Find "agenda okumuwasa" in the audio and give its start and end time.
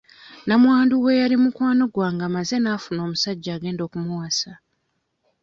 3.57-4.51